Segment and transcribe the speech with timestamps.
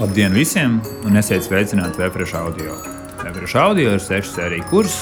[0.00, 2.72] Labdien visiem, un esiet sveicināti Vēfreša audio.
[3.20, 4.94] Vēfreša audio ir sešu sēriju kurs,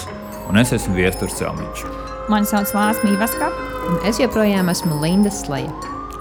[0.50, 1.84] un es esmu Viesturs Celmiņš.
[2.26, 3.52] Mani sauc Lāsma Mīvaska.
[3.86, 5.70] Un es joprojām esmu Linda Slaja.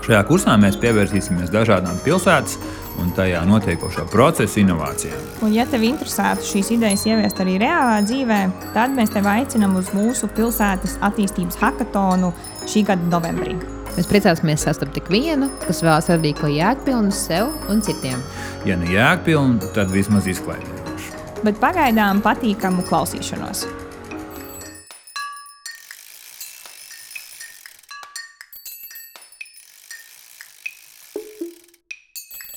[0.06, 2.60] Šajā kursā mēs pievērsīsimies dažādām pilsētas
[3.02, 5.26] un tajā notiekošo procesu inovācijām.
[5.42, 8.44] Un, ja tev interesētu šīs idejas ieviest arī reālā dzīvē,
[8.78, 12.30] tad mēs tevi aicinām uz mūsu pilsētas attīstības hackathonu
[12.70, 13.58] šī gada novembrī.
[13.98, 18.22] Mēs priecāsimies sastapt tik vienu, kas vēlas radīt ko jēgpilnu sev un citiem.
[18.70, 21.24] Ja ne jēgpilnu, tad vismaz izklaidējošu.
[21.42, 23.66] Bet pagaidām patīkamu klausīšanos.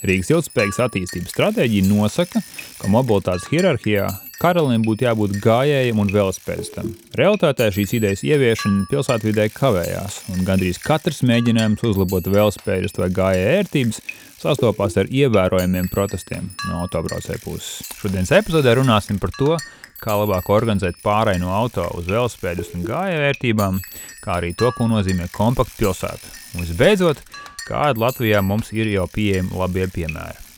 [0.04, 2.44] Rīgas ilgspējīgas attīstības stratēģija nosaka,
[2.82, 6.88] ka mobilitātes hierarhijā karalim būtu jābūt gājējam un velospēdistam.
[7.18, 14.00] Realtātē šīs idejas ieviešana pilsētvidē kavējās, un gandrīz katrs mēģinājums uzlabot velospēdistu vai gājēju ērtības
[14.40, 17.92] sastopās ar ievērojamiem protestiem no autobraucēju puses.
[18.00, 19.58] Šodienas epizodē runāsim par to,
[20.00, 23.80] kā labāk organizēt pārēju no auto uz velospēdistu un gājēju vērtībām,
[24.24, 26.36] kā arī to, ko nozīmē kompakta pilsēta.
[26.56, 27.20] Un visbeidzot,
[27.68, 30.49] kāda Latvijā mums ir jau pieejami labie piemēri.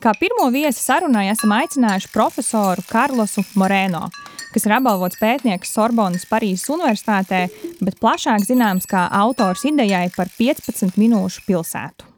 [0.00, 4.06] Kā pirmo viesi sarunai esam aicinājuši profesoru Karlosu Moreno,
[4.48, 7.42] kas ir apbalvots pētnieks Sorbonas Parīzes Universitātē,
[7.84, 12.08] bet plašāk zināms kā autors idejai par 15 minūšu pilsētu.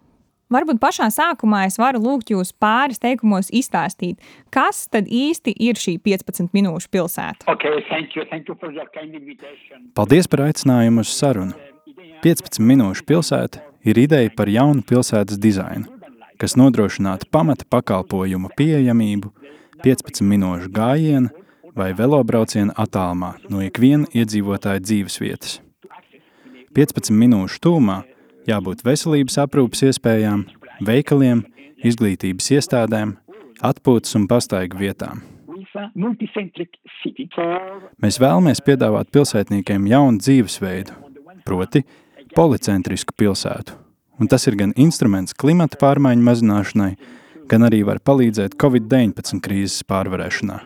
[0.52, 4.22] Varbūt pašā sākumā es varu lūgt jūs pāris teikumos izstāstīt,
[4.54, 7.48] kas tad īsti ir šī 15 minūšu pilsēta.
[7.50, 8.54] Okay, thank you, thank you
[8.94, 9.90] kind.
[9.98, 11.58] Paldies par aicinājumu uz sarunu.
[12.22, 15.91] 15 minūšu pilsēta ir ideja par jaunu pilsētas dizainu,
[16.42, 19.28] kas nodrošinātu pamata pakalpojumu pieejamību,
[19.84, 21.30] 15 minūšu gājienu
[21.78, 25.60] vai velobraucienu attālumā no ikviena iedzīvotāja dzīvesvietas.
[26.74, 28.00] 15 minūšu tūmā
[28.50, 30.42] jābūt veselības aprūpas iespējām,
[30.82, 31.44] veikaliem,
[31.86, 33.14] izglītības iestādēm,
[33.62, 35.22] atpūtas un pastaigu vietām.
[38.02, 40.98] Mēs vēlamies piedāvāt pilsētniekiem jaunu dzīvesveidu,
[41.46, 41.84] proti
[42.34, 43.81] policentrisku pilsētu.
[44.20, 46.92] Un tas ir gan instruments klimata pārmaiņu mazināšanai,
[47.50, 50.60] gan arī var palīdzēt Covid-19 krīzes pārvarēšanā.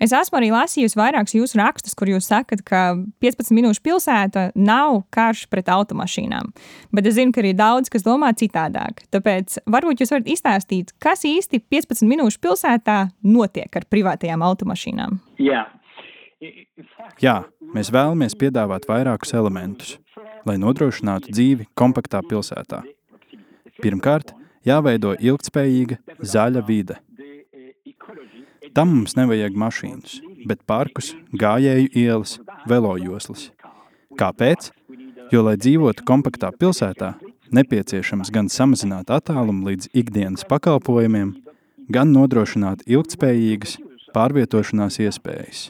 [0.00, 2.80] Es esmu arī lasījusi vairākus jūsu rakstus, kur jūs sakat, ka
[3.24, 6.52] 15 minūšu pilsēta nav karš pret automašīnām.
[6.96, 9.04] Bet es zinu, ka arī daudz kas domā citādāk.
[9.12, 15.20] Tāpēc varbūt jūs varat izstāstīt, kas īsti 15 minūšu pilsētā notiek ar privātajām automašīnām.
[15.42, 15.64] Jā,
[17.22, 17.36] Jā,
[17.72, 19.94] mēs vēlamies piedāvāt vairākus elementus,
[20.46, 22.82] lai nodrošinātu dzīvi kompaktā pilsētā.
[23.82, 24.32] Pirmkārt,
[24.66, 27.00] jāveido ilgspējīga, zaļa vide.
[28.76, 30.18] Tam mums nevajag mašīnas,
[30.48, 32.36] bet parkus, gājēju ielas,
[32.68, 33.50] velojoslas.
[34.20, 34.70] Kāpēc?
[35.32, 37.14] Jo, lai dzīvotu kompaktā pilsētā,
[37.56, 41.34] nepieciešams gan samazināt attālumu līdz ikdienas pakalpojumiem,
[41.92, 43.78] gan nodrošināt ilgspējīgas
[44.14, 45.66] pārvietošanās iespējas.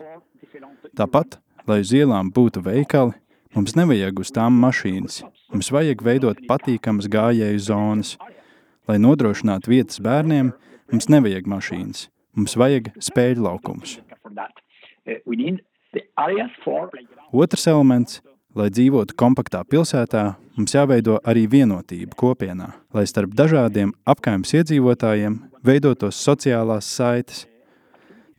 [0.97, 1.39] Tāpat,
[1.69, 3.17] lai uz ielām būtu veikali,
[3.57, 5.23] mums nevajag uz tām mašīnas.
[5.53, 8.15] Mums vajag veidot patīkamas gājēju zonas.
[8.87, 10.53] Lai nodrošinātu vietas bērniem,
[10.93, 12.07] mums nevajag mašīnas.
[12.37, 13.99] Mums vajag spēļu laukums.
[17.33, 18.23] Otrs elements
[18.57, 20.23] Lai dzīvotu kompaktā pilsētā,
[20.57, 27.45] mums jāveido arī vienotība kopienā, lai starp dažādiem apkaimes iedzīvotājiem veidotos sociālās saites.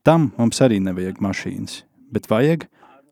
[0.01, 2.67] Tam mums arī nevajag mašīnas bet vajag,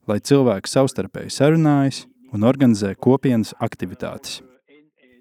[0.09, 2.03] lai cilvēki savstarpēji sarunājas
[2.35, 4.41] un organizē kopienas aktivitātes.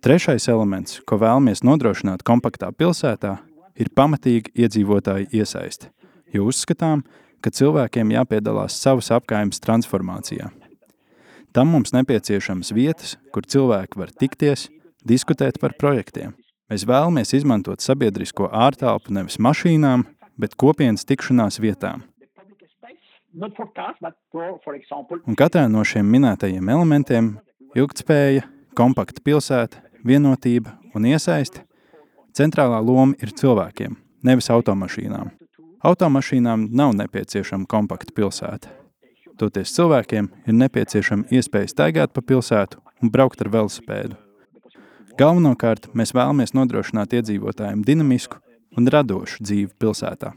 [0.04, 3.38] Trešais elements, ko vēlamies nodrošināt kompaktā pilsētā,
[3.80, 5.88] ir pamatīga iedzīvotāja iesaiste,
[6.34, 7.02] jo uzskatām,
[7.40, 10.50] ka cilvēkiem jāpiedalās savas apkaimes transformācijā.
[11.54, 14.68] Tam mums nepieciešams vietas, kur cilvēki var tikties,
[15.06, 16.34] diskutēt par projektiem.
[16.68, 20.08] Mēs vēlamies izmantot sabiedrisko ārtelpu nevis mašīnām,
[20.40, 22.04] bet kopienas tikšanās vietām–
[25.26, 27.32] Un katrā no šiem minētajiem elementiem-
[27.80, 28.44] ilgtspēja,
[28.78, 31.64] kompakta pilsēta, vienotība un iesaiste-
[32.38, 35.32] centrālā loma ir cilvēkiem, nevis automašīnām.
[35.84, 38.68] Automašīnām nav nepieciešama kompakta pilsēta.
[39.36, 44.16] Toties cilvēkiem ir nepieciešama iespēja staigāt pa pilsētu un braukt ar velosipēdu.
[45.18, 48.38] Galvenokārt mēs vēlamies nodrošināt iedzīvotājiem dinamisku
[48.76, 50.32] un radošu dzīvi pilsētā.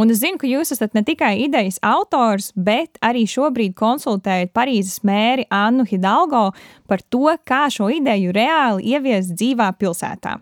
[0.00, 5.02] Un es zinu, ka jūs esat ne tikai idejas autors, bet arī šobrīd konsultējat Parīzes
[5.04, 6.48] mēri Annu Hidalgo
[6.88, 10.38] par to, kā šo ideju reāli ieviest dzīvā pilsētā.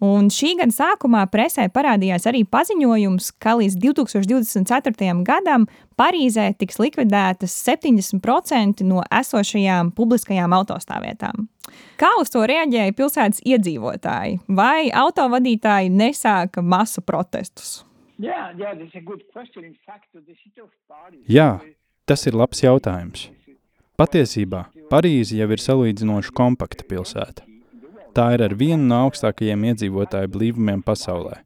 [0.00, 5.10] Un šī gada sākumā presē parādījās arī paziņojums, ka līdz 2024.
[5.28, 5.66] gadam
[6.00, 11.50] Parīzē tiks likvidētas 70% no esošajām publiskajām autostāvvietām.
[12.00, 14.40] Kā uz to reaģēja pilsētas iedzīvotāji?
[14.48, 17.82] Vai autovadītāji nesāka masu protestus?
[18.16, 19.64] Yeah, yeah, that's a good question.
[19.64, 21.20] In fact, the city of Paris.
[21.28, 21.60] Jā,
[22.08, 23.28] tas ir labs jautājums.
[24.00, 27.49] Patiesībā Parīze jau ir salīdzinoši kompakta pilsēta.
[28.20, 31.38] Tā ir ar vienu no augstākajiem iedzīvotāju blīvumiem pasaulē,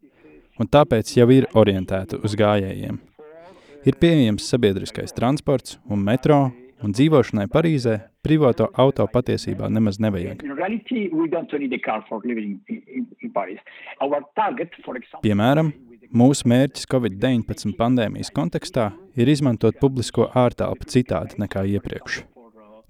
[0.58, 2.96] un tāpēc jau ir orientēta uz gājējiem.
[3.86, 6.48] Ir pieejams sabiedriskais transports un metro,
[6.82, 7.94] un dzīvošanai Parīzē
[8.26, 10.42] privāto auto patiesībā nemaz nevajag.
[15.28, 15.72] Piemēram,
[16.24, 22.24] mūsu mērķis Covid-19 pandēmijas kontekstā ir izmantot publisko ārtelpu citādi nekā iepriekš.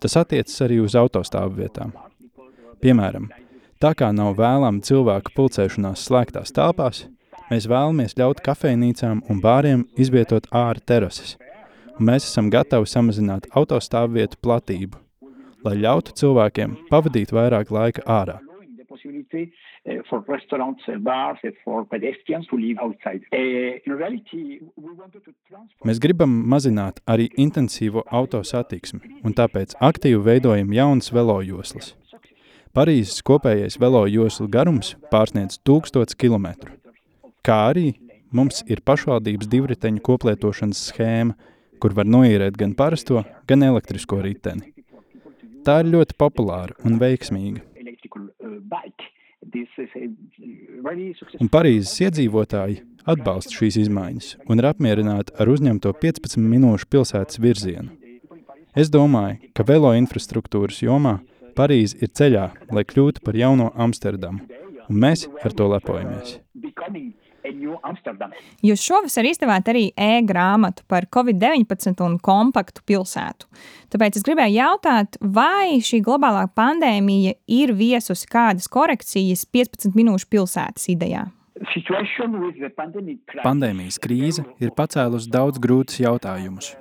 [0.00, 1.92] Tas attiecas arī uz autostāvvietām.
[2.80, 3.28] Piemēram,
[3.84, 7.02] tā kā nav vēlama cilvēku pulcēšanās slēgtās telpās,
[7.50, 11.34] mēs vēlamies ļaut kafejnīcām un bāriem izvietot ārā terases,
[11.98, 14.96] un mēs esam gatavi samazināt autostāvvietu platību,
[15.66, 18.38] lai ļautu cilvēkiem pavadīt vairāk laika ārā.
[25.84, 31.92] Mēs gribam mazināt arī intensīvo autosatiksmi, un tāpēc aktīvi veidojam jaunas velojoslas.
[32.74, 36.48] Parīzes kopējais velojoslu garums pārsniedz 1000 km.
[37.46, 37.92] Kā arī
[38.34, 41.36] mums ir pašvaldības divriteņu koplietošanas schēma,
[41.78, 44.72] kur var noīrēt gan parasto, gan elektrisko riteni.
[45.62, 47.62] Tā ir ļoti populāra un veiksmīga.
[51.38, 57.94] Un Parīzes iedzīvotāji atbalsta šīs izmaiņas un ir apmierināti ar uzņemto 15 minūšu pilsētas virzienu.
[58.74, 61.20] Es domāju, ka velo infrastruktūras jomā
[61.54, 64.42] Parīze ir ceļā, lai kļūtu par jauno Amsterdamu,
[64.88, 66.38] un mēs ar to lepojamies.
[68.64, 73.48] Jūs šovasar izdevāt arī e-grāmatu par Covid-19 un kompaktu pilsētu.
[73.92, 80.88] Tāpēc es gribēju jautāt, vai šī globālā pandēmija ir viesusi kādas korekcijas 15 minūšu pilsētas
[80.94, 81.26] idejā?
[83.44, 86.72] Pandēmijas krīze ir pacēlusi daudz grūtus jautājumus.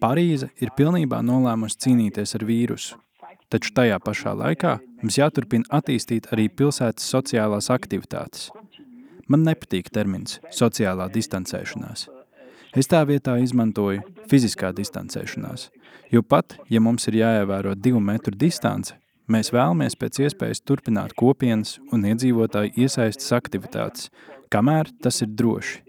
[0.00, 2.96] Parīze ir pilnībā nolēmusi cīnīties ar vīrusu,
[3.52, 8.50] taču tajā pašā laikā mums jāturpina attīstīt arī pilsētas sociālās aktivitātes.
[9.26, 12.06] Man nepatīk termins sociālā distancēšanās.
[12.76, 15.70] Es tā vietā izmantoju fiziskā distancēšanās,
[16.12, 18.94] jo pat, ja mums ir jāievēro divu metru distance,
[19.32, 24.10] mēs vēlamies pēc iespējas turpināt kopienas un iedzīvotāju iesaistas aktivitātes,
[24.52, 25.82] kamēr tas ir droši.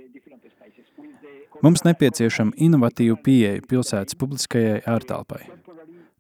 [1.65, 5.41] Mums nepieciešama inovatīva pieeja pilsētas publiskajai ārtelpai.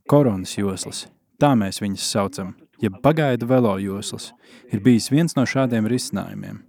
[0.09, 1.05] Koronas joslas,
[1.41, 4.31] tā mēs viņas saucam, jeb pagaidu velo joslas,
[4.71, 6.63] ir bijis viens no šādiem risinājumiem.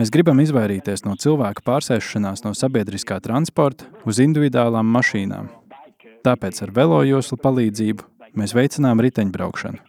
[0.00, 5.50] Mēs gribam izvairīties no cilvēku pārsēšanās no sabiedriskā transporta uz individuālām mašīnām.
[6.24, 8.06] Tāpēc ar velo joslu palīdzību
[8.40, 9.82] mēs veicinām riteņbraukšanu.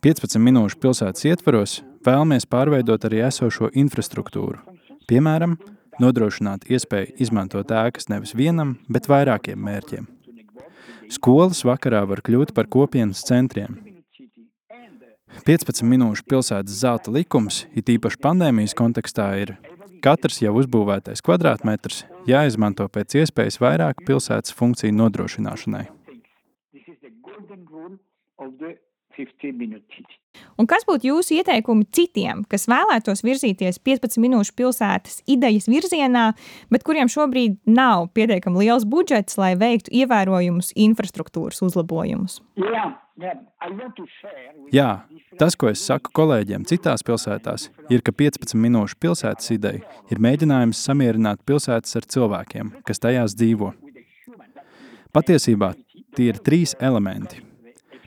[0.00, 1.74] 15 minūšu pilsētas ietvaros
[2.06, 4.62] vēlamies pārveidot arī esošo infrastruktūru.
[5.10, 5.58] Piemēram,
[6.00, 10.06] nodrošināt iespēju izmantot ēkas nevis vienam, bet vairākiem mērķiem.
[11.10, 13.80] Skolas vakarā var kļūt par kopienas centriem.
[15.46, 19.54] 15 minūšu pilsētas zelta likums, it īpaši pandēmijas kontekstā, ir
[20.04, 25.86] katrs jau uzbūvētais kvadrātmetrs jāizmanto pēc iespējas vairāk pilsētas funkciju nodrošināšanai.
[26.72, 27.98] This is the golden rule
[28.38, 28.76] of the
[29.16, 30.19] 15 minute city.
[30.60, 36.30] Un kas būtu jūsu ieteikumi citiem, kas vēlētos virzīties 15 minūšu pilsētas idejas virzienā,
[36.72, 42.40] bet kuriem šobrīd nav pietiekami liels budžets, lai veiktu ievērojumus infrastruktūras uzlabojumus?
[42.60, 43.40] Yeah, yeah.
[43.60, 45.02] I want to share with Jā,
[45.40, 50.84] tas, ko es saku kolēģiem citās pilsētās, ir, ka 15 minūšu pilsētas ideja ir mēģinājums
[50.86, 53.72] samierināt pilsētas ar cilvēkiem, kas tajās dzīvo.
[55.16, 55.72] Patiesībā
[56.14, 57.40] tie ir trīs elementi.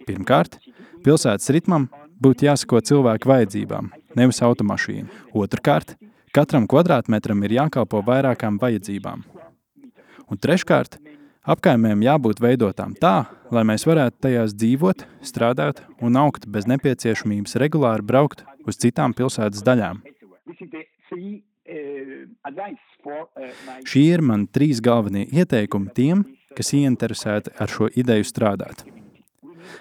[0.07, 0.59] Pirmkārt,
[1.03, 1.89] pilsētas ritmam
[2.21, 5.09] būtu jāsako cilvēku vajadzībām, nevis automašīnu.
[5.33, 5.95] Otrkārt,
[6.35, 9.23] katram kvadrātmetram ir jākalpo vairākām vajadzībām.
[10.31, 10.97] Un treškārt,
[11.43, 18.05] apkaimēm jābūt veidotām tā, lai mēs varētu tajās dzīvot, strādāt un augt bez nepieciešamības regulāri
[18.05, 20.01] braukt uz citām pilsētas daļām.
[23.87, 26.25] Šie ir mani trīs galvenie ieteikumi tiem,
[26.57, 28.85] kas ieinteresēti ar šo ideju strādāt.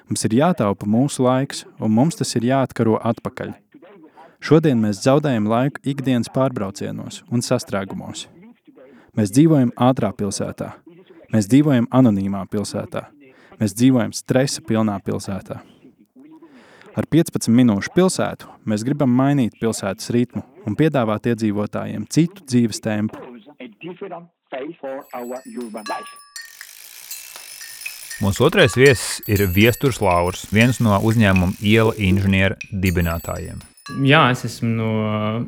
[0.08, 3.54] Mums ir jātaupa mūsu laiks, un mums tas ir jāatkaro atpakaļ.
[4.42, 8.26] Šodien mēs zaudējam laiku ikdienas pārbraucienos un sastrēgumos.
[9.14, 10.72] Mēs dzīvojam ātrā pilsētā,
[11.30, 13.04] mēs dzīvojam anonīmā pilsētā,
[13.60, 15.60] mēs dzīvojam stresa pilnā pilsētā.
[16.92, 23.22] Ar 15 minūšu pilsētu mēs gribam mainīt pilsētas ritmu un piedāvāt iedzīvotājiem citu dzīves tempu.
[28.22, 33.58] Mūsu otrais viesis ir Viesturs Lauris, viens no uzņēmuma iela inženieru dibinātājiem.
[34.06, 34.90] Jā, es esmu no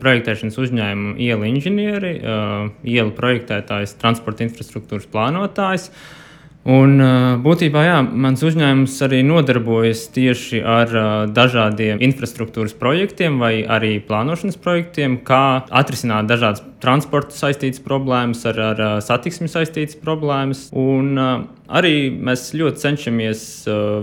[0.03, 5.87] projektēšanas uzņēmuma iela inženieri, iela projektētājs, transporta infrastruktūras plānotājs.
[5.87, 6.24] Uh,
[6.65, 6.97] Un,
[7.45, 10.95] būtībā jā, mans uzņēmums arī nodarbojas tieši ar
[11.29, 18.81] dažādiem infrastruktūras projektiem vai arī plānošanas projektiem, kā atrisināt dažādas transporta saistītas problēmas, ar, ar
[19.05, 20.71] satiksmi saistītas problēmas.
[20.73, 21.21] Un,
[21.69, 23.45] arī mēs ļoti cenšamies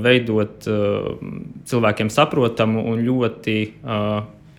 [0.06, 0.70] veidot
[1.72, 3.58] cilvēkiem saprotamu un ļoti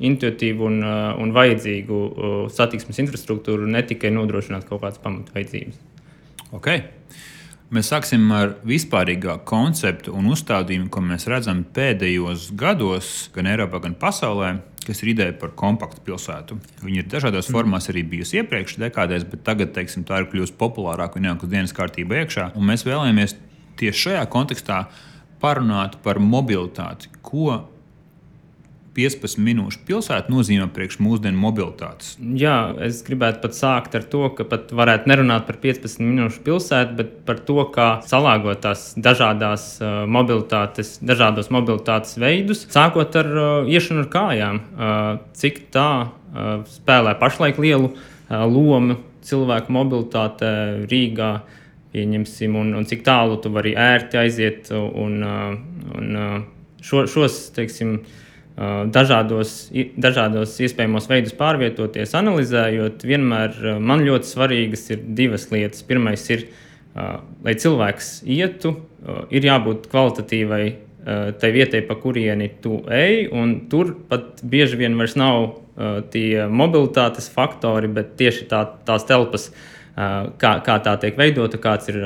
[0.02, 0.82] intuitīvu un,
[1.22, 2.02] un vajadzīgu
[2.50, 5.78] satiksmes infrastruktūru, ne tikai nodrošināt kaut kādas pamatvajadzības.
[6.58, 6.82] Okay.
[7.72, 13.94] Mēs sāksim ar vispārīgāku konceptu un uzstādījumu, ko mēs redzam pēdējos gados, gan Eiropā, gan
[13.96, 14.50] pasaulē,
[14.84, 16.58] kas ir ideja par kompaktu pilsētu.
[16.82, 17.56] Viņa ir dažādās mm.
[17.56, 21.72] formās arī bijusi iepriekš, dekādēs, bet tagad teiksim, tā ir kļuvusi populārāka un ienākusi dienas
[21.78, 22.50] kārtībā iekšā.
[22.60, 23.38] Un mēs vēlamies
[23.80, 24.82] tieši šajā kontekstā
[25.40, 27.08] parunāt par mobilitāti.
[27.24, 27.62] Ko
[28.92, 32.14] 15 minūšu pilsēta nozīmē priekš mūsdienu mobilitātes?
[32.38, 36.96] Jā, es gribētu pat sākt ar to, ka pat varētu nerunāt par 15 minūšu pilsētu,
[36.98, 43.70] bet par to, kā salāgot tās dažādas uh, mobilitātes, dažādos mobilitātes veidus, sākot ar uh,
[43.70, 44.60] iešanu ar kājām.
[44.60, 45.00] Uh,
[45.40, 50.52] cik tā uh, spēlē pašlaik lielu uh, lomu cilvēku mobilitāte
[50.90, 51.34] Rīgā.
[51.92, 56.44] Pieņemsim, un, un cik tālu tu vari ērti aiziet un, uh, un
[56.80, 58.18] šo, šos, teiksim, uh,
[58.92, 65.84] dažādos, dažādos iespējamos veidus pārvietoties, analizējot, vienmēr man ļoti svarīgas ir divas lietas.
[65.88, 66.46] Pirmais ir,
[66.94, 68.76] lai cilvēks ietu,
[69.32, 70.64] ir jābūt kvalitatīvai
[71.42, 75.48] tai vietai, pa kurieni tu ej, un tur pat bieži vien vairs nav
[76.12, 79.48] tie mobilitātes faktori, bet tieši tā, tās telpas,
[79.96, 81.98] kā, kā tā tiek veidota, kāds ir,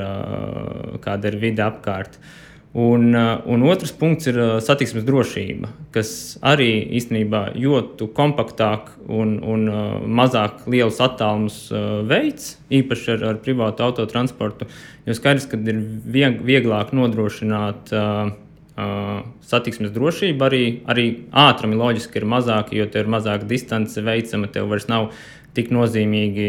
[1.03, 2.17] kāda ir vide apkārt.
[2.17, 2.46] Uh,
[2.77, 6.11] Un, uh, un otrs punkts ir uh, satiksmes drošība, kas
[6.45, 6.69] arī
[6.99, 11.57] īstenībā ļoti kompaktāk un, un uh, mazāk lielus attālumus
[12.05, 14.69] veids, īpaši ar, ar privātu autotransportu.
[15.09, 18.29] Jo skaidrs, ka ir vieg, vieglāk nodrošināt uh,
[18.77, 21.07] uh, satiksmes drošību, arī, arī
[21.47, 25.09] ātrumi loģiski ir mazāki, jo tev ir mazāka distance veicama, tev vairs nav
[25.57, 26.47] tik nozīmīgi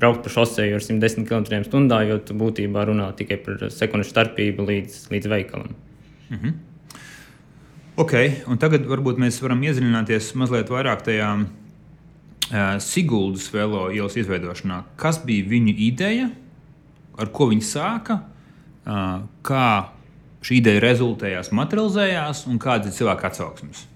[0.00, 5.00] braukt pa šoseju ar 110 km/h, jo tu būtībā runā tikai par sekundžu starpību līdz,
[5.12, 5.74] līdz veikalam.
[6.30, 6.60] Mm -hmm.
[8.02, 8.12] Ok,
[8.48, 14.82] un tagad varbūt mēs varam iedziļināties mazliet vairāk tajā uh, Siguldas velo ielas izveidošanā.
[14.96, 16.30] Kas bija viņu ideja,
[17.18, 18.22] ar ko viņi sāka,
[18.86, 19.68] uh, kā
[20.40, 23.91] šī ideja rezultējās, materializējās un kādas ir cilvēku atsauksmes?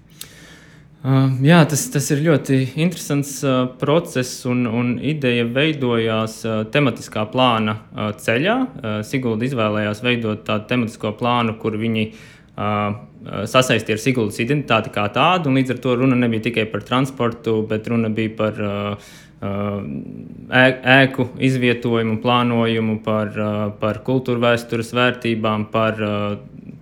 [1.05, 7.27] Uh, jā, tas, tas ir ļoti interesants uh, process, un, un ideja veidojās uh, tematiskā
[7.29, 8.55] plāna uh, ceļā.
[8.57, 12.97] Uh, Sigulda izvēlējās veidot tādu tematisko plānu, kur viņi uh,
[13.45, 15.53] sasaistīja ar Siguldas identitāti kā tādu.
[15.53, 22.15] Līdz ar to runa nebija tikai par transportu, bet runa bija par uh ēku izvietojumu,
[22.23, 23.35] plānojumu, par,
[23.77, 26.01] par kultūra vēstures vērtībām, par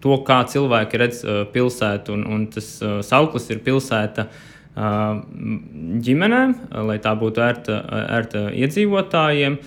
[0.04, 1.24] to, kā cilvēki redz
[1.54, 2.16] pilsētu.
[2.16, 2.68] Un, un tas
[3.08, 4.30] sauklis ir pilsēta
[4.76, 6.54] ģimenēm,
[6.90, 7.80] lai tā būtu ērta,
[8.18, 9.58] ērta iedzīvotājiem.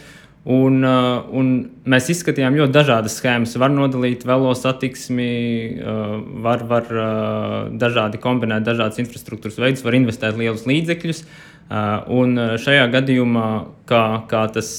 [0.48, 1.48] Un, un
[1.92, 3.56] mēs izskatījām ļoti dažādas schēmas.
[3.60, 5.28] Var nodalīt velo satiksmi,
[6.44, 6.88] var, var
[7.76, 11.24] dažādi kombinēt dažādas infrastruktūras veidus, var investēt lielus līdzekļus.
[12.16, 13.48] Un šajā gadījumā,
[13.90, 14.70] kā, kā tas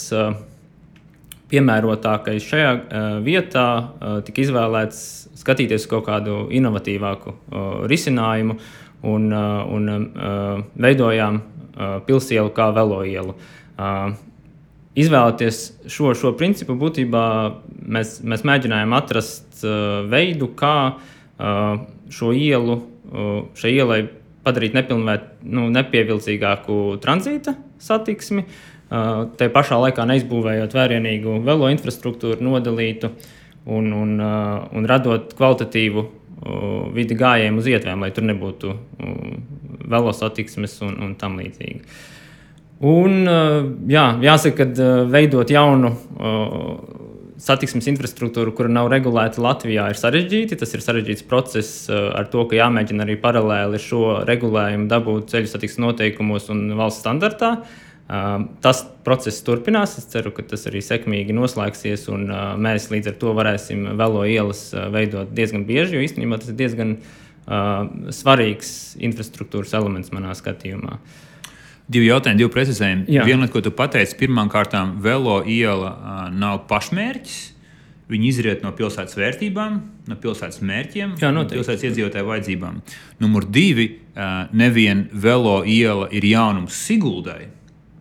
[1.50, 2.72] piemērotākais šajā
[3.25, 3.65] vietā,
[4.25, 5.00] tika izvēlēts
[5.39, 8.58] skatīties kaut kādu inovatīvāku uh, risinājumu
[9.08, 13.36] un, uh, un uh, veidojām uh, pilsēlu kā veloielu.
[13.79, 14.12] Uh,
[15.00, 17.25] izvēlēties šo, šo principu, būtībā
[17.96, 24.01] mēs, mēs mēģinājām atrast uh, veidu, kā uh, šo ielu, uh, šai ielai
[24.44, 28.44] padarīt nepilnvērt, nu, nepievilcīgāku tranzīta satiksmi.
[28.44, 33.12] Uh, Te pašā laikā neizbūvējot vērienīgu velo infrastruktūru, nodalītu
[33.69, 38.74] un, un, uh, un radot kvalitatīvu uh, vidi gājējiem uz ietvēm, lai tur nebūtu
[39.89, 41.84] velosatiksmes un, un tam līdzīgi.
[42.89, 43.27] Un,
[43.91, 45.89] jā, jāsaka, ka veidot jaunu
[47.43, 50.55] satiksmes infrastruktūru, kura nav regulēta Latvijā, ir sarežģīti.
[50.62, 55.84] Tas ir sarežģīts process ar to, ka jāmēģina arī paralēli šo regulējumu dabūt ceļu satiksmes
[55.89, 57.51] noteikumos un valsts standartā.
[57.60, 59.92] Uh, Tas process turpinās.
[60.01, 62.25] Es ceru, ka tas arī sekmīgi noslēgsies, un
[62.58, 66.96] mēs līdz ar to varēsim velo ielas veidot diezgan bieži, jo īstenībā tas ir diezgan
[68.13, 70.98] svarīgs infrastruktūras elements manā skatījumā.
[71.89, 73.06] Divi jautājumi, divi precizējumi.
[73.10, 75.94] Viena lieta, ko tu pateici, pirmkārt, velo iela
[76.34, 77.39] nav pašmērķis.
[78.10, 79.74] Viņi izriet no pilsētas vērtībām,
[80.10, 82.80] no pilsētas mērķiem, Jā, no pilsētas iedzīvotāju vajadzībām.
[83.22, 83.86] Numur divi,
[84.50, 87.51] neviena velo iela ir jaunums Siguldai,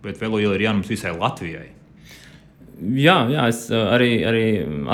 [0.09, 1.69] bet velo iela ir jaunums visai Latvijai.
[2.79, 4.45] Jā, jā, es uh, arī, arī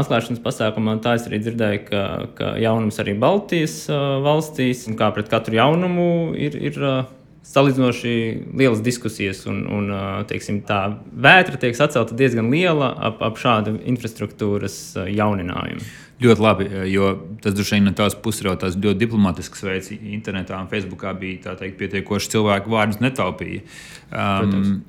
[0.01, 2.05] atklāšanas pasākumā tā es arī dzirdēju, ka,
[2.39, 7.03] ka jaunums arī Baltijas uh, valstīs, un kā pret katru jaunumu ir, ir uh,
[7.45, 8.15] salīdzinoši
[8.57, 9.93] lielas diskusijas, un, un
[10.31, 10.79] teiksim, tā
[11.13, 14.79] vētra tiek sacelta diezgan liela ap, ap šādu infrastruktūras
[15.13, 15.85] jauninājumu.
[16.25, 17.11] Ļoti labi, jo
[17.45, 19.91] tas droši vien no tās puses ir tāds ļoti diplomātisks veids.
[19.93, 23.65] Internetā un Facebookā bija teikt, pietiekoši cilvēku vārdus netaupīja.
[24.09, 24.85] Um,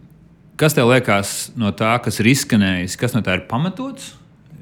[0.59, 4.13] kas tev liekas no tā, kas ir izskanējis, kas no tā ir pamatots?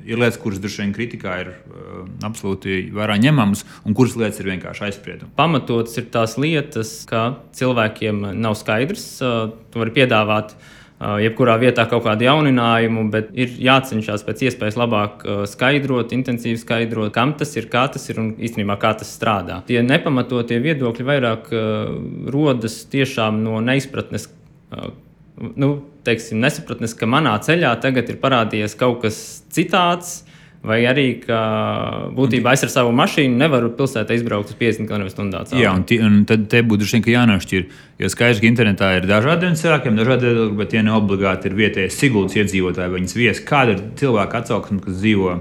[0.04, 4.50] Ir lietas, kuras droši vien kritikā ir uh, absolūti vērā ņemamas, un kuras lietas ir
[4.52, 5.32] vienkārši aizspriedumi.
[5.38, 9.06] Pamatots ir tās lietas, ka cilvēkiem nav skaidrs.
[9.24, 14.80] Uh, tu vari piedāvāt uh, jebkurā vietā kaut kādu jauninājumu, bet ir jācenšas pēc iespējas
[14.82, 19.16] labāk uh, skaidrot, intensīvi skaidrot, kam tas ir, kā tas ir un īstenībā kā tas
[19.16, 19.62] strādā.
[19.72, 21.96] Tie nepamatotie viedokļi vairāk uh,
[22.36, 24.28] rodas tiešām no neizpratnes.
[25.38, 25.70] Nu,
[26.06, 29.18] teiksim, nesapratnes, ka manā ceļā tagad ir parādījies kaut kas
[29.54, 30.22] citāds.
[30.64, 31.38] Vai arī, ka
[32.16, 35.58] būtībā es ar savu mašīnu nevaru pilsētā izbraukt uz 50 km/h.
[35.60, 37.66] Jā, un, tie, un tad te būtu droši vien jānošķir.
[38.00, 42.40] Jo skaidrs, ka internetā ir dažādi cilvēki, dažādi viedokļi, bet tie neobligāti ir vietējais Siguldas
[42.40, 43.44] iedzīvotāji, viņas viesi.
[43.50, 45.36] Kāda ir cilvēka atsauksme, kas dzīvo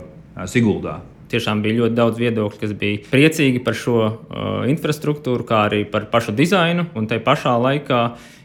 [0.50, 0.98] Siguldā?
[1.32, 6.10] tiešām bija ļoti daudz viedokļu, kas bija priecīgi par šo uh, infrastruktūru, kā arī par
[6.12, 6.88] pašu dizainu.
[6.98, 8.02] Un tai pašā laikā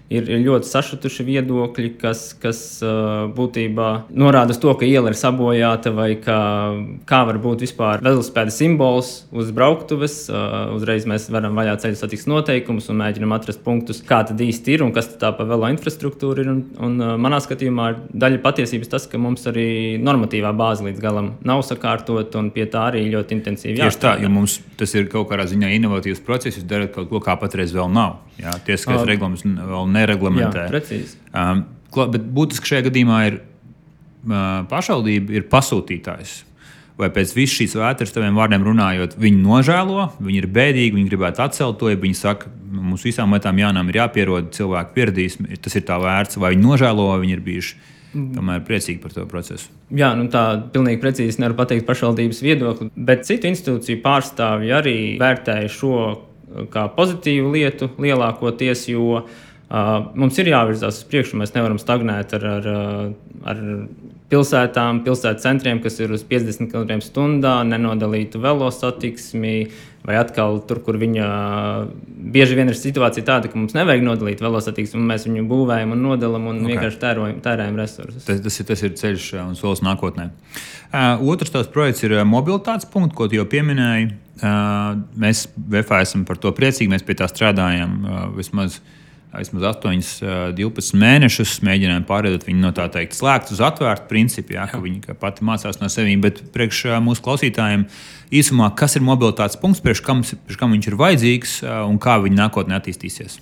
[0.10, 5.18] ir, ir ļoti sašutuši viedokļi, kas, kas uh, būtībā norāda uz to, ka iela ir
[5.20, 6.38] sabojāta vai ka,
[7.10, 10.18] kā var būt vispār velospēda simbols uz brauktuves.
[10.32, 14.78] Uh, uzreiz mēs varam vaļā ceļu satiksmes noteikumus un mēģinam atrast punktus, kā tad īsti
[14.78, 16.52] ir un kas tā pa velo infrastruktūra ir.
[16.54, 19.68] Un, un, uh, manā skatījumā daļa patiesības tas, ka mums arī
[20.04, 24.24] normatīvā bāze līdz galam nav sakārtot un pie tā arī ļoti intensīvi Tieši tā, jāstrādā.
[24.24, 27.74] jo mums tas ir kaut kādā ziņā inovatīvs process, jūs darat kaut ko, kā patreiz
[27.76, 28.20] vēl nav.
[28.38, 30.68] Jā, tiesiskais Um, reglaments n- vēl Jā, nereglamentē.
[30.72, 31.18] precīzi.
[31.34, 31.66] Um,
[32.14, 36.44] bet būtiski šajā gadījumā ir uh, pašvaldība, ir pasūtītājs.
[36.98, 41.44] Vai pēc visas šīs vētras, taviem vārdiem runājot, viņi nožēlo, viņi ir bēdīgi, viņi gribētu
[41.46, 45.86] atcelt to, ja viņi saka, mums visām lietām jānām ir jāpierod, cilvēki pieradīs, tas ir
[45.86, 47.78] tā vērts, vai viņi nožēlo, vai viņi ir bijuši
[48.14, 49.70] tomēr priecīgi par to procesu.
[49.94, 55.72] Jā, nu tā pilnīgi precīzi nevar pateikt pašvaldības viedokli, bet citu institūciju pārstāvji arī vērtēja
[55.72, 59.24] šo uh, kā pozitīvu lietu lielākoties, jo
[59.70, 61.40] uh, mums ir jāvirzās uz priekšu.
[61.42, 63.64] Mēs nevaram stagnēt ar, ar, uh, ar
[64.32, 69.60] pilsētām, pilsētas centriem, kas ir uz 50 km/h, nenodalītu velosatiksmi.
[70.08, 71.26] Vai atkal tur, kur viņa
[72.32, 76.06] bieži vien ir situācija tāda, ka mums nevajag nodalīt velosatiksmi, un mēs viņu būvējam un
[76.06, 76.62] nodalām un Ok.
[76.62, 76.72] okay.
[76.72, 78.24] vienkārši tērojam, tērējam resursus.
[78.24, 80.30] Tas, tas, ir, tas ir ceļš uh, un solis nākotnē.
[80.88, 84.14] Uh, otrs tās projekts ir uh, mobilitātes punkts, ko jau pieminēji.
[84.38, 86.88] Uh, mēs VFA esam par to priecīgi.
[86.94, 88.30] Mēs pie tā strādājam uh,
[89.40, 91.58] vismaz, vismaz 8, uh, 12 mēnešus.
[91.66, 95.82] Mēģinājām pārveidot viņu no tā teikt slēgta uz atvērtu principu, jā, ka viņi pati mācās
[95.82, 96.20] no sevis.
[96.24, 97.88] Bet priekš mūsu klausītājiem
[98.34, 102.40] īsumā, kas ir mobilitātes punkts, priekš kam, priekš kam viņš ir vajadzīgs un kā viņi
[102.40, 103.40] nākotnē attīstīsies.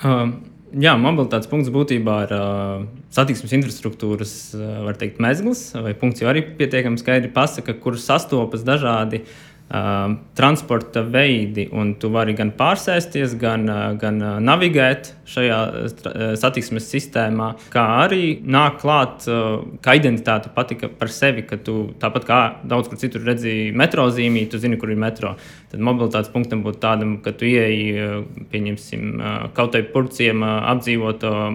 [0.00, 0.32] Uh,
[0.72, 6.46] jā, mobilitātes punkts būtībā ir uh, satiksmes infrastruktūras uh, teikt, mezgls, vai punkts jau arī
[6.56, 9.38] pietiekami skaidri pasaka, kur sastopas dažādi uh,
[9.70, 11.68] transporta veidi.
[11.72, 15.58] un Tu vari gan pārsēsties, gan, uh, gan uh, navigēt šajā
[15.92, 21.44] stra- uh, satiksmes sistēmā, kā arī nāk klāt uh, kā identitāte pati ka par sevi,
[21.46, 25.36] ka tu tāpat kā daudz kur citur redzēji metro zīmī, tu zini, kur ir metro.
[25.70, 30.56] Tad mobilitātes punktam būtu tādam, ka tu ieeji, uh, pieņemsim, uh, kaut vai purciem uh,
[30.74, 31.54] apdzīvoto uh,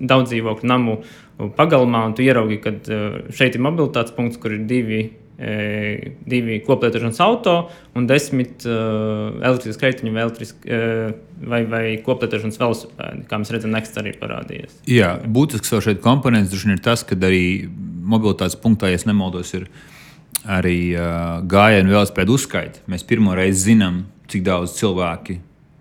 [0.00, 1.00] daudz dzīvokļu namu
[1.56, 2.74] pagalmā, un tu ieraugi, ka
[3.32, 5.02] šeit ir mobilitātes punkts, kur ir divi.
[5.40, 7.54] E, Divi koplietošanas auto
[7.96, 11.14] un desmit uh, elektriskas kreitiņu vai, elektrisk, uh,
[11.50, 13.24] vai, vai koplietošanas velosipēdi.
[13.30, 14.80] Kā mēs redzam, Next arī parādījies.
[14.90, 17.44] Jā, būtisks vēl šeit komponents droši vien ir tas, ka arī
[18.10, 19.68] mobilitātes punktā, ja nemaldos, ir
[20.44, 22.84] arī uh, gājienu velospēdu uzskaita.
[22.90, 25.40] Mēs pirmo reizi zinām, cik daudz cilvēki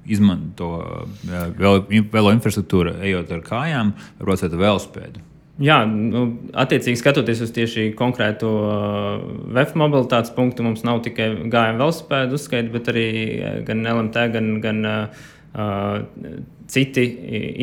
[0.09, 5.28] izmanto uh, velo, infrastruktūru, ejot ar kājām, braucot ar velospēdu.
[5.59, 6.21] Jā, nu,
[6.55, 12.71] attiecīgi skatoties uz tieši konkrēto uh, VF mobilitātes punktu, mums nav tikai gājuma velosipēdu uzskaita,
[12.71, 15.25] bet arī uh, gan LMT, gan, gan uh,
[15.59, 16.29] uh,
[16.71, 17.03] citi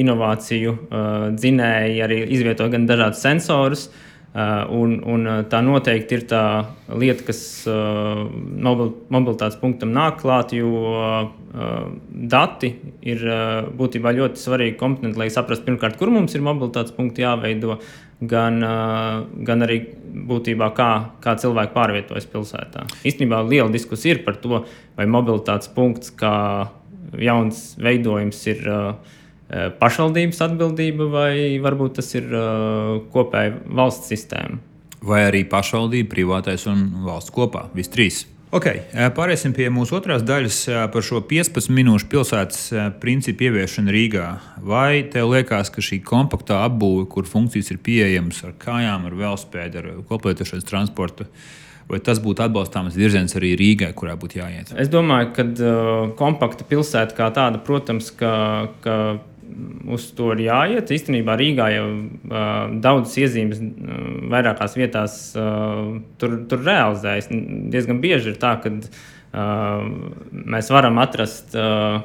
[0.02, 3.86] inovāciju uh, dzinēji arī izvieto gan dažādus sensorus.
[4.36, 6.40] Un, un tā noteikti ir tā
[6.92, 10.82] lieta, kas mobil, mobilitātes punktam nāk klāt, jo
[12.34, 12.74] dati
[13.08, 13.24] ir
[13.78, 17.78] būtībā ļoti svarīgi komponenti, lai saprastu, pirmkārt, kur mums ir mobilitātes punkti jāveido,
[18.20, 18.60] gan,
[19.48, 19.80] gan arī
[20.28, 20.90] būtībā kā,
[21.24, 22.84] kā cilvēki pārvietojas pilsētā.
[23.08, 24.66] Īstenībā liela diskusija ir par to,
[25.00, 26.36] vai mobilitātes punkts kā
[27.16, 29.15] jauns veidojums ir uh, Eh,
[29.80, 32.30] pašvaldības atbildība, vai varbūt tas ir
[33.12, 34.58] kopēja valsts sistēma?
[35.06, 38.24] Vai arī pašvaldība, privātais un valsts kopā, visi trīs.
[38.54, 40.60] Okay, pāriesim pie mūsu otrās daļas
[40.94, 42.60] par šo 15 minūšu pilsētas
[43.02, 44.26] principu ieviešanu Rīgā.
[44.62, 49.82] Vai tev liekas, ka šī kompaktā apbūve, kur funkcijas ir pieejamas ar kājām, ar velospēdu,
[49.82, 51.26] ar koplietošanas transportu,
[51.90, 54.70] vai tas būtu atbalstāms virziens arī Rīgai, kurā būtu jāiet?
[54.78, 58.32] Es domāju, ka uh, kompakta pilsēta kā tāda, protams, ka,
[58.86, 58.96] ka
[59.92, 60.90] uz to ir jāiet.
[60.94, 67.30] Īstenībā Rīgā jau uh, daudzas iezīmes uh, vairākās vietās uh, tur, tur realizējas.
[67.72, 69.88] Diezgan bieži ir tā, ka uh,
[70.56, 71.56] mēs varam atrast.
[71.56, 72.04] Uh,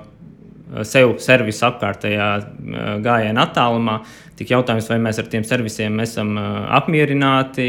[0.88, 2.28] sev servisu apkārtējā
[3.04, 4.02] gājienā attālumā.
[4.40, 6.32] Tik jautājums, vai mēs ar tiem servisiem esam
[6.74, 7.66] apmierināti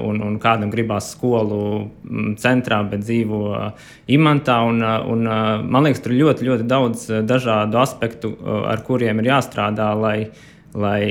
[0.00, 1.58] un, un kādam gribās skolu
[2.40, 3.42] centrā, bet dzīvo
[4.14, 4.60] imantā.
[4.70, 4.80] Un,
[5.12, 5.26] un,
[5.68, 8.32] man liekas, tur ļoti, ļoti daudz dažādu aspektu,
[8.70, 10.16] ar kuriem ir jāstrādā, lai,
[10.72, 11.02] lai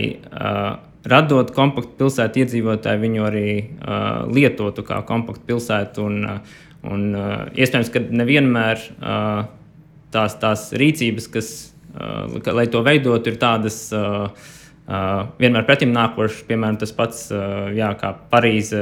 [1.12, 3.48] radot kompaktu pilsētu iedzīvotāji, viņu arī
[4.34, 6.10] lietotu kā kompaktu pilsētu.
[6.10, 6.44] Un,
[6.90, 7.08] un,
[7.54, 8.88] iespējams, ka nevienmēr
[10.14, 11.54] tās, tās rīcības, kas,
[11.96, 13.84] uh, lai to veidotu, ir tādas.
[13.96, 14.58] Uh,
[14.92, 18.80] Uh, vienmēr pretim nākošs, piemēram, tas pats, uh, jā, kā Parīze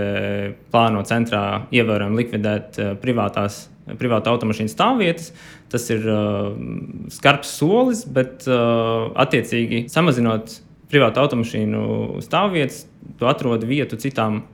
[0.72, 1.42] plāno centrā
[1.76, 3.66] ievērojami likvidēt uh, privātās,
[4.00, 5.34] privātu automašīnu stāvvietas.
[5.70, 6.56] Tas ir uh,
[7.14, 10.56] skarbs solis, bet uh, attiecīgi samazinot
[10.90, 11.84] privātu automašīnu
[12.26, 12.86] stāvvietas,
[13.20, 14.48] tu atrod vietu citām uh,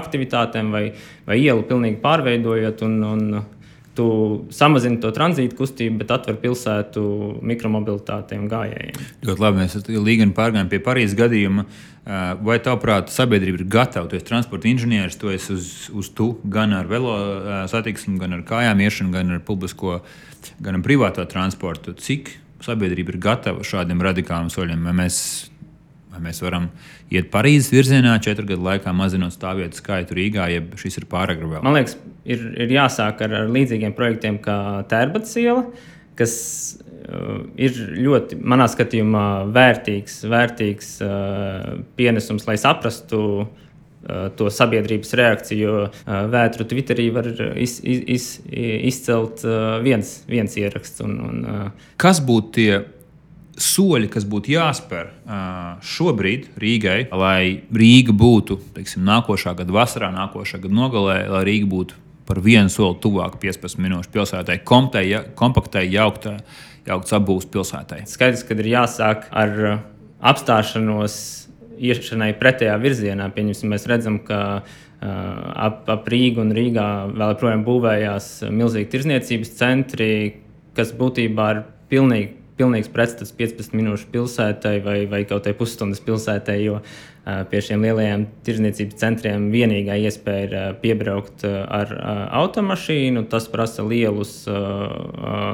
[0.00, 0.86] aktivitātēm vai,
[1.28, 2.82] vai ielu pilnīgi pārveidojot.
[2.88, 3.28] Un, un,
[3.96, 4.06] tu
[4.54, 7.02] samazini to tranzītu kustību, bet atver pilsētu
[7.46, 9.04] mikromobilitātei un gājējiem.
[9.26, 9.62] Ļoti labi.
[9.62, 11.66] Mēs līdzi pārgājām pie Parīzes gadījuma.
[12.46, 14.06] Vai tavuprāt, sabiedrība ir gatava?
[14.06, 17.16] Tu esi transporta inženieris, tu esi uz, uz tu gan ar velo
[17.72, 19.98] satiksmi, gan ar kājām iešanu, gan ar publisko,
[20.62, 21.96] gan ar privāto transportu.
[21.98, 22.30] Cik
[22.62, 24.86] sabiedrība ir gatava šādiem radikāliem soļiem?
[24.86, 25.18] Vai mēs,
[26.16, 26.70] vai mēs varam
[27.12, 31.62] iet Parīzes virzienā, četru gadu laikā mazinot stāvvietu skaitu Rīgā, ja šis ir pārāk grūti.
[31.66, 34.56] Man liekas, ir, ir jāsāk ar, ar līdzīgiem projektiem kā
[34.90, 35.66] Tērbats iela,
[36.16, 36.34] kas
[36.80, 45.60] uh, ir ļoti, manā skatījumā, vērtīgs, vērtīgs uh, pienesums, lai saprastu uh, to sabiedrības reakciju.
[45.60, 51.04] Jo uh, vētru Twitterī var iz, iz, iz, izcelt uh, viens, viens ieraksts.
[51.04, 52.70] Un, un, uh, Kas būtu tie?
[53.56, 55.10] Soļi, kas būtu jāspēr
[55.84, 62.02] šobrīd Rīgai, lai Rīga būtu teiksim, nākošā gada vasarā, nākošā gada nogalē, lai Rīga būtu
[62.26, 65.06] par vienu soli tuvāk 15 minūšu pilsētai, kompaktai,
[65.38, 66.38] kompaktai jauktai,
[66.86, 68.02] jauktas apbūves pilsētai.
[68.10, 69.54] Skaidrs, ka ir jāsāk ar
[70.26, 71.18] apstāšanos
[71.76, 73.28] iešanai pretējā virzienā.
[73.36, 79.54] Pieņemsim, mēs redzam, ka uh, ap, ap Rīgu un Rīgā vēl joprojām būvējās milzīgi tirzniecības
[79.58, 80.10] centri,
[80.76, 86.56] kas būtībā ir pilnīgi pilnīgs pretstats 15 minūšu pilsētai vai, vai kaut kādai pusstundas pilsētai,
[86.64, 86.80] jo
[87.50, 91.92] pie šiem lielajiem tirzniecības centriem vienīgā iespēja ir piebraukt ar
[92.42, 93.24] automašīnu.
[93.32, 94.44] Tas prasa lielus,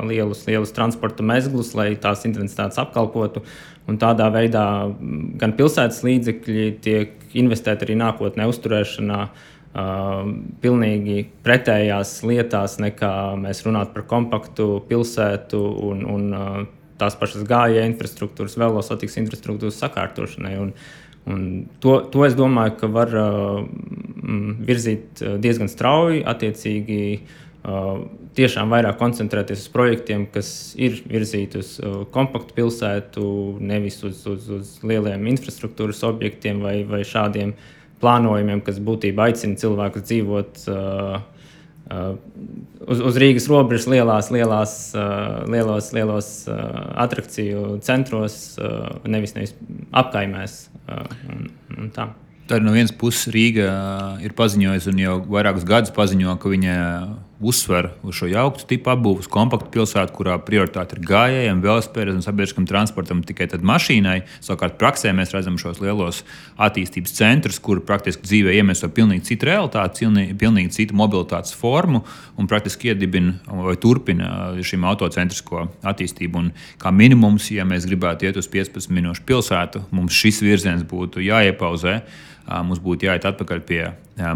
[0.09, 3.45] lielus, lielus transporta mezglus, lai tās intensitātes apkalpotu.
[3.89, 4.67] Un tādā veidā
[5.41, 9.25] gan pilsētas līdzekļi tiek investēti arī nākotnē uzturēšanā.
[9.33, 9.49] Uh,
[10.61, 16.59] pilnīgi pretējās lietās, nekā mēs runājam par kompaktu pilsētu un, un uh,
[17.03, 20.57] tās pašas gājēju infrastruktūras, velosatikas infrastruktūras sakārtošanai.
[20.63, 20.73] Un,
[21.29, 21.45] un
[21.83, 23.63] to, to es domāju, ka var uh,
[24.71, 27.01] virzīt uh, diezgan strauji, attiecīgi.
[27.63, 33.27] Uh, tiešām vairāk koncentrēties uz projektiem, kas ir virzīti uz uh, kompaktu pilsētu,
[33.63, 37.53] nevis uz, uz, uz lieliem infrastruktūras objektiem vai, vai šādiem
[38.03, 41.21] plānojumiem, kas būtībā aicina cilvēkus dzīvot Uh,
[42.87, 44.75] uz, uz Rīgas robežas lielās, lielās,
[45.53, 48.37] lielos, lielos attrakciju centros,
[49.05, 49.55] nevis, nevis
[50.03, 50.59] apkaimēs.
[51.33, 52.11] Un, un tā.
[52.51, 53.69] Tad no vienas puses Rīga
[54.25, 56.79] ir paziņojusi un jau vairākus gadus paziņo, ka viņa
[57.43, 62.67] uzsver uz šo jauktu tipu apbūves kompaktu pilsētu, kurā prioritāte ir gājējiem, velospēdam un sabiedriskam
[62.69, 64.23] transportam, tikai mašīnai.
[64.45, 66.23] Savukārt praksē mēs redzam šos lielos
[66.57, 72.05] attīstības centrus, kur praktiski dzīvē iemieso pilnīgi citu realitāti, pilnīgi citu mobilitātes formu
[72.39, 76.43] un praktiski iedibina vai turpina šīm autocentrisko attīstību.
[76.43, 76.53] Un
[76.83, 82.01] kā minimums, ja mēs gribētu iet uz 15 minūšu pilsētu, mums šis virziens būtu jāiepauzē
[82.47, 83.83] mums būtu jāiet atpakaļ pie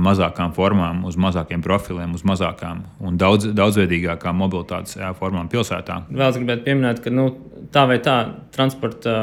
[0.03, 6.03] mazākām formām, uz mazākiem profiliem, uz mazākām un daudz, daudzveidīgākām mobilitātes formām pilsētā.
[6.09, 7.27] Vēl es gribētu pieminēt, ka nu,
[7.75, 8.17] tā vai tā
[8.57, 9.17] transporta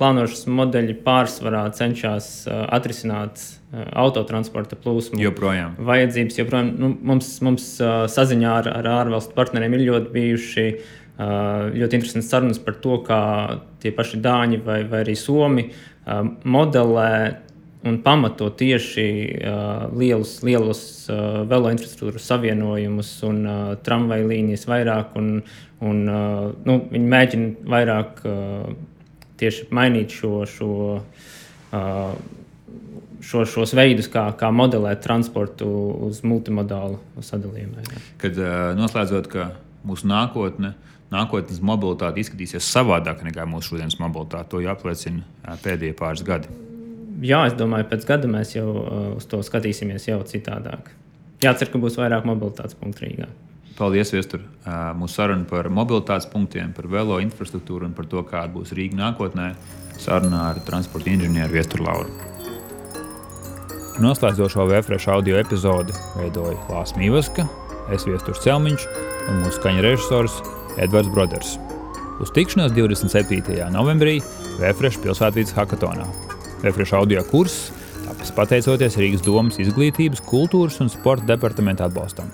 [0.00, 5.20] plānošanas modeļi pārsvarā cenšas atrisināt autotransporta plūsmu.
[5.22, 5.78] Joprojām.
[5.86, 7.70] Vajadzības joprojām nu, mums, mums
[8.14, 10.68] saziņā ar, ar ārvalstu partneriem ir ļoti bijuši
[11.14, 13.20] ļoti interesants sarunas par to, kā
[13.82, 15.68] tie paši dāņi vai, vai arī somi
[16.44, 17.10] modelē
[17.84, 20.80] un pamato tieši uh, lielus, lielus
[21.12, 25.12] uh, velo infrastruktūras savienojumus un uh, tramvaju līnijas vairāk.
[25.20, 25.42] Un,
[25.84, 28.70] un, uh, nu, viņi mēģina vairāk uh,
[29.40, 30.70] tieši mainīt šo, šo,
[31.76, 32.16] uh,
[33.20, 35.68] šo, šos veidus, kā, kā modelēt transportu
[36.08, 37.84] uz multimodālu sadalījumu.
[38.22, 39.50] Kad uh, noslēdzot, ka
[39.84, 40.72] mūsu nākotne
[41.12, 44.54] nākotnes mobilitāte izskatīsies savādāk nekā mūsu šodienas mobilitāte.
[44.56, 46.48] To apliecina pēdējie pāris gadi
[47.22, 50.90] jā, es domāju, pēc gada mēs jau uh, uz to skatīsimies jau citādāk.
[51.44, 53.28] Jācer, ka būs vairāk mobilitātes punktu Rīgā.
[53.78, 54.44] Paldies, Viestur.
[54.62, 59.00] Uh, mūsu saruna par mobilitātes punktiem, par velo infrastruktūru un par to, kāda būs Rīga
[59.00, 59.54] nākotnē.
[59.98, 62.30] Saruna ar transporta inženieru Viesturu Lauru.
[64.02, 67.44] Noslēdzošo VFRŠ audio epizodi veidoja Lāsas Mīvaska,
[67.94, 68.88] es Viesturs Celmiņš
[69.30, 70.40] un mūsu skaņa režisors
[70.82, 71.54] Edvards Broders.
[72.22, 73.54] Uz tikšanos 27.
[73.74, 74.16] novembrī
[74.58, 76.08] VFRŠ pilsētvidas hakatonā.
[76.64, 77.68] Refresh audio kurss
[78.06, 82.30] tapis pateicoties Rīgas domas izglītības, kultūras un sporta departamenta atbalstam.